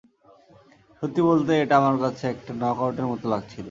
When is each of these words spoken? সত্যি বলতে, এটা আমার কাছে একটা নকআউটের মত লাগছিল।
সত্যি 1.01 1.21
বলতে, 1.29 1.51
এটা 1.63 1.75
আমার 1.81 1.95
কাছে 2.03 2.23
একটা 2.33 2.51
নকআউটের 2.61 3.05
মত 3.11 3.21
লাগছিল। 3.31 3.59